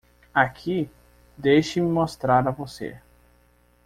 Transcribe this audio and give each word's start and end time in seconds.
Aqui?, 0.33 0.89
deixe-me 1.37 1.87
mostrar 1.87 2.47
a 2.47 2.51
você. 2.51 2.99